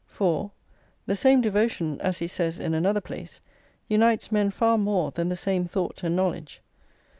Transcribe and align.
For, 0.07 0.49
"The 1.05 1.15
same 1.15 1.41
devotion," 1.41 2.01
as 2.01 2.17
he 2.17 2.27
says 2.27 2.59
in 2.59 2.73
another 2.73 3.01
place, 3.01 3.39
"unites 3.87 4.31
men 4.31 4.49
far 4.49 4.79
more 4.79 5.11
than 5.11 5.29
the 5.29 5.35
same 5.35 5.65
thought 5.67 6.01
and 6.01 6.15
knowledge." 6.15 6.59